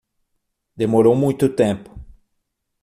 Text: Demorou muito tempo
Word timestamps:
Demorou 0.75 1.15
muito 1.15 1.47
tempo 1.47 1.91